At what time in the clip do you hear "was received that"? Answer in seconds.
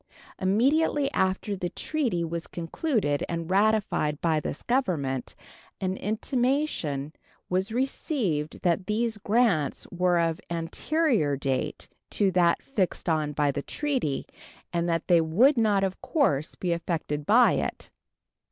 7.49-8.87